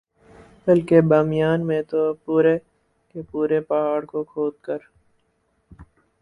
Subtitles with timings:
[0.67, 2.57] بلکہ بامیان میں تو پورے
[3.09, 4.79] کے پورے پہاڑ کو کھود کر